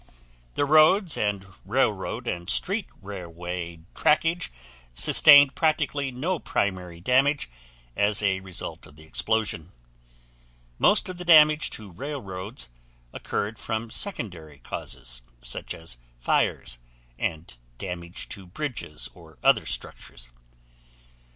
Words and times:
The 0.55 0.65
roads, 0.65 1.15
and 1.15 1.45
railroad 1.63 2.25
and 2.25 2.49
street 2.49 2.87
railway 3.03 3.81
trackage 3.93 4.49
sustained 4.95 5.53
practically 5.53 6.09
no 6.09 6.39
primary 6.39 6.99
damage 6.99 7.47
as 7.95 8.19
a 8.23 8.39
result 8.39 8.87
of 8.87 8.95
the 8.95 9.03
explosion. 9.03 9.71
Most 10.79 11.07
of 11.07 11.17
the 11.17 11.23
damage 11.23 11.69
to 11.77 11.91
railroads 11.91 12.67
occurred 13.13 13.59
from 13.59 13.91
secondary 13.91 14.57
causes, 14.57 15.21
such 15.43 15.75
as 15.75 15.99
fires 16.19 16.79
and 17.19 17.55
damage 17.77 18.27
to 18.29 18.47
bridges 18.47 19.07
or 19.13 19.37
other 19.43 19.67
structures. 19.67 20.31